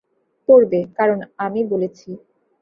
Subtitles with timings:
[0.49, 2.09] পরবে, কারণ আমি বলেছি।